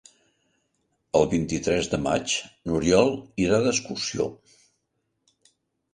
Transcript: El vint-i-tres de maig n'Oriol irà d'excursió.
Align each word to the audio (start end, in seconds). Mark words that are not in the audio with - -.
El 1.19 1.27
vint-i-tres 1.33 1.89
de 1.93 1.99
maig 2.07 2.35
n'Oriol 2.71 3.13
irà 3.47 3.63
d'excursió. 3.69 4.29